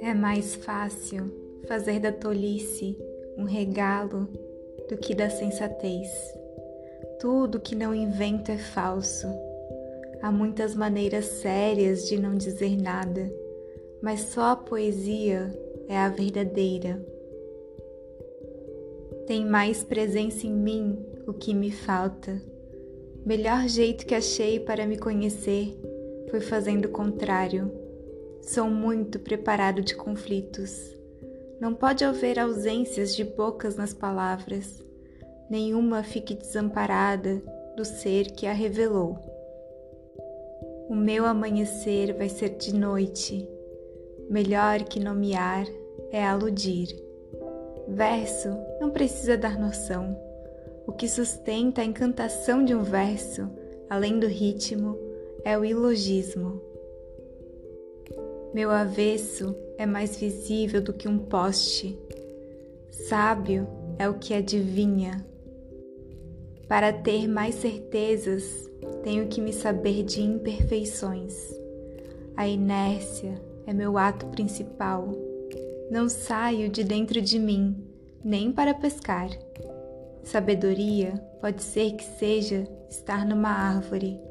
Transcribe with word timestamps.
É 0.00 0.14
mais 0.14 0.54
fácil 0.54 1.30
fazer 1.68 2.00
da 2.00 2.12
tolice 2.12 2.98
um 3.36 3.44
regalo 3.44 4.28
do 4.88 4.96
que 4.96 5.14
da 5.14 5.30
sensatez. 5.30 6.08
Tudo 7.18 7.60
que 7.60 7.74
não 7.74 7.94
invento 7.94 8.50
é 8.50 8.58
falso. 8.58 9.26
Há 10.20 10.30
muitas 10.30 10.74
maneiras 10.74 11.24
sérias 11.24 12.08
de 12.08 12.18
não 12.18 12.34
dizer 12.34 12.76
nada, 12.76 13.32
mas 14.02 14.20
só 14.20 14.52
a 14.52 14.56
poesia 14.56 15.50
é 15.88 15.96
a 15.96 16.08
verdadeira. 16.08 17.04
Tem 19.26 19.46
mais 19.46 19.84
presença 19.84 20.46
em 20.46 20.52
mim 20.52 20.98
o 21.26 21.32
que 21.32 21.54
me 21.54 21.70
falta. 21.70 22.59
Melhor 23.24 23.68
jeito 23.68 24.06
que 24.06 24.14
achei 24.14 24.58
para 24.58 24.86
me 24.86 24.96
conhecer 24.96 25.78
foi 26.30 26.40
fazendo 26.40 26.86
o 26.86 26.90
contrário. 26.90 27.70
Sou 28.42 28.70
muito 28.70 29.18
preparado 29.18 29.82
de 29.82 29.94
conflitos. 29.94 30.96
Não 31.60 31.74
pode 31.74 32.04
haver 32.04 32.38
ausências 32.38 33.14
de 33.14 33.22
bocas 33.22 33.76
nas 33.76 33.92
palavras. 33.92 34.82
Nenhuma 35.50 36.02
fique 36.02 36.34
desamparada 36.34 37.42
do 37.76 37.84
ser 37.84 38.30
que 38.30 38.46
a 38.46 38.52
revelou. 38.52 39.18
O 40.88 40.94
meu 40.94 41.26
amanhecer 41.26 42.16
vai 42.16 42.28
ser 42.28 42.56
de 42.56 42.74
noite. 42.74 43.46
Melhor 44.30 44.82
que 44.84 44.98
nomear 44.98 45.66
é 46.10 46.24
aludir. 46.24 46.88
Verso 47.86 48.48
não 48.80 48.90
precisa 48.90 49.36
dar 49.36 49.58
noção. 49.58 50.29
O 50.86 50.92
que 50.92 51.08
sustenta 51.08 51.82
a 51.82 51.84
encantação 51.84 52.64
de 52.64 52.74
um 52.74 52.82
verso, 52.82 53.48
além 53.88 54.18
do 54.18 54.26
ritmo, 54.26 54.98
é 55.44 55.58
o 55.58 55.64
ilogismo. 55.64 56.60
Meu 58.52 58.70
avesso 58.70 59.54
é 59.78 59.86
mais 59.86 60.16
visível 60.16 60.80
do 60.80 60.92
que 60.92 61.08
um 61.08 61.18
poste. 61.18 61.98
Sábio 62.90 63.66
é 63.98 64.08
o 64.08 64.14
que 64.14 64.34
adivinha. 64.34 65.24
Para 66.66 66.92
ter 66.92 67.28
mais 67.28 67.56
certezas, 67.56 68.68
tenho 69.02 69.28
que 69.28 69.40
me 69.40 69.52
saber 69.52 70.02
de 70.02 70.20
imperfeições. 70.22 71.34
A 72.36 72.48
inércia 72.48 73.40
é 73.66 73.72
meu 73.72 73.98
ato 73.98 74.26
principal. 74.26 75.12
Não 75.90 76.08
saio 76.08 76.68
de 76.68 76.82
dentro 76.84 77.20
de 77.20 77.38
mim, 77.38 77.76
nem 78.24 78.52
para 78.52 78.72
pescar. 78.72 79.30
Sabedoria 80.22 81.14
pode 81.40 81.62
ser 81.62 81.92
que 81.92 82.04
seja 82.04 82.66
estar 82.88 83.26
numa 83.26 83.50
árvore 83.50 84.30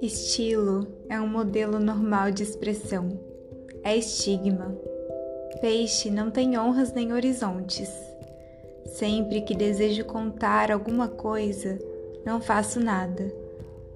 Estilo 0.00 0.86
é 1.08 1.20
um 1.20 1.26
modelo 1.26 1.80
normal 1.80 2.30
de 2.30 2.44
expressão. 2.44 3.18
É 3.82 3.96
estigma. 3.96 4.72
Peixe 5.60 6.08
não 6.08 6.30
tem 6.30 6.56
honras 6.56 6.92
nem 6.92 7.12
horizontes. 7.12 7.90
Sempre 8.86 9.40
que 9.40 9.56
desejo 9.56 10.04
contar 10.04 10.70
alguma 10.70 11.08
coisa, 11.08 11.80
não 12.24 12.40
faço 12.40 12.78
nada. 12.78 13.28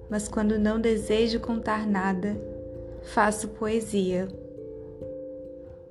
Mas 0.09 0.27
quando 0.27 0.59
não 0.59 0.77
desejo 0.77 1.39
contar 1.39 1.87
nada, 1.87 2.35
faço 3.03 3.47
poesia. 3.47 4.27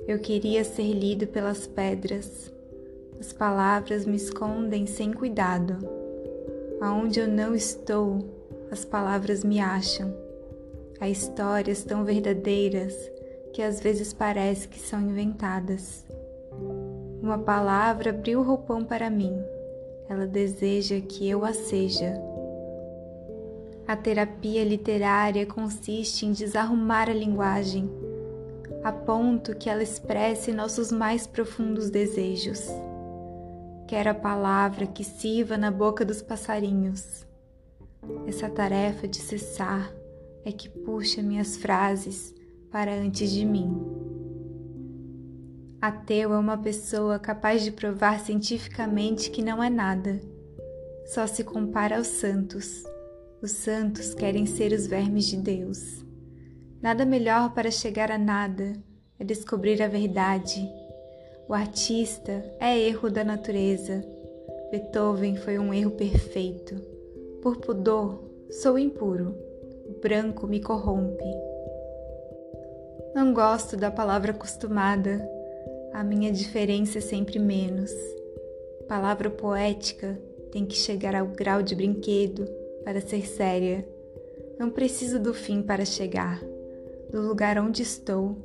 Eu 0.06 0.18
queria 0.18 0.62
ser 0.62 0.92
lido 0.92 1.26
pelas 1.26 1.66
pedras. 1.66 2.51
As 3.22 3.32
palavras 3.32 4.04
me 4.04 4.16
escondem 4.16 4.84
sem 4.84 5.12
cuidado. 5.12 5.78
Aonde 6.80 7.20
eu 7.20 7.28
não 7.28 7.54
estou, 7.54 8.18
as 8.68 8.84
palavras 8.84 9.44
me 9.44 9.60
acham. 9.60 10.12
Há 11.00 11.08
histórias 11.08 11.84
tão 11.84 12.04
verdadeiras 12.04 12.92
que 13.52 13.62
às 13.62 13.78
vezes 13.80 14.12
parece 14.12 14.66
que 14.66 14.80
são 14.80 15.00
inventadas. 15.00 16.04
Uma 17.22 17.38
palavra 17.38 18.10
abriu 18.10 18.40
o 18.40 18.42
roupão 18.42 18.84
para 18.84 19.08
mim. 19.08 19.40
Ela 20.08 20.26
deseja 20.26 21.00
que 21.00 21.30
eu 21.30 21.44
a 21.44 21.52
seja. 21.52 22.20
A 23.86 23.94
terapia 23.94 24.64
literária 24.64 25.46
consiste 25.46 26.26
em 26.26 26.32
desarrumar 26.32 27.08
a 27.08 27.14
linguagem, 27.14 27.88
a 28.82 28.90
ponto 28.90 29.54
que 29.54 29.70
ela 29.70 29.84
expresse 29.84 30.50
nossos 30.50 30.90
mais 30.90 31.24
profundos 31.24 31.88
desejos. 31.88 32.68
Quero 33.92 34.08
a 34.08 34.14
palavra 34.14 34.86
que 34.86 35.04
siva 35.04 35.58
na 35.58 35.70
boca 35.70 36.02
dos 36.02 36.22
passarinhos 36.22 37.26
essa 38.26 38.48
tarefa 38.48 39.06
de 39.06 39.18
cessar 39.18 39.92
é 40.46 40.50
que 40.50 40.66
puxa 40.66 41.20
minhas 41.20 41.58
frases 41.58 42.34
para 42.70 42.90
antes 42.90 43.30
de 43.30 43.44
mim. 43.44 43.70
Ateu 45.78 46.32
é 46.32 46.38
uma 46.38 46.56
pessoa 46.56 47.18
capaz 47.18 47.62
de 47.62 47.70
provar 47.70 48.18
cientificamente 48.20 49.30
que 49.30 49.42
não 49.42 49.62
é 49.62 49.68
nada. 49.68 50.18
Só 51.04 51.26
se 51.26 51.44
compara 51.44 51.98
aos 51.98 52.06
santos. 52.06 52.84
Os 53.42 53.50
santos 53.50 54.14
querem 54.14 54.46
ser 54.46 54.72
os 54.72 54.86
vermes 54.86 55.26
de 55.26 55.36
Deus. 55.36 56.02
Nada 56.80 57.04
melhor 57.04 57.52
para 57.52 57.70
chegar 57.70 58.10
a 58.10 58.16
nada 58.16 58.72
é 59.18 59.24
descobrir 59.24 59.82
a 59.82 59.86
verdade. 59.86 60.66
O 61.52 61.54
artista 61.54 62.42
é 62.58 62.80
erro 62.80 63.10
da 63.10 63.22
natureza. 63.22 64.02
Beethoven 64.70 65.36
foi 65.36 65.58
um 65.58 65.74
erro 65.74 65.90
perfeito. 65.90 66.74
Por 67.42 67.58
pudor, 67.58 68.24
sou 68.50 68.78
impuro, 68.78 69.36
o 69.86 70.00
branco 70.00 70.46
me 70.46 70.62
corrompe. 70.62 71.22
Não 73.14 73.34
gosto 73.34 73.76
da 73.76 73.90
palavra 73.90 74.30
acostumada, 74.30 75.28
a 75.92 76.02
minha 76.02 76.32
diferença 76.32 76.96
é 76.96 77.02
sempre 77.02 77.38
menos. 77.38 77.92
Palavra 78.88 79.28
poética 79.28 80.18
tem 80.50 80.64
que 80.64 80.74
chegar 80.74 81.14
ao 81.14 81.26
grau 81.26 81.62
de 81.62 81.74
brinquedo 81.74 82.46
para 82.82 83.02
ser 83.02 83.26
séria. 83.26 83.86
Não 84.58 84.70
preciso 84.70 85.20
do 85.20 85.34
fim 85.34 85.60
para 85.60 85.84
chegar. 85.84 86.42
Do 87.10 87.20
lugar 87.20 87.58
onde 87.58 87.82
estou, 87.82 88.38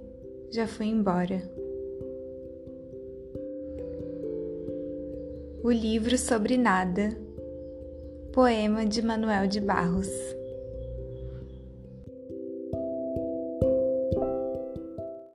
já 0.51 0.67
fui 0.67 0.87
embora. 0.87 1.55
O 5.67 5.71
livro 5.73 6.17
sobre 6.17 6.55
nada 6.55 7.09
Poema 8.31 8.85
de 8.85 9.01
Manuel 9.01 9.49
de 9.49 9.59
Barros 9.59 10.07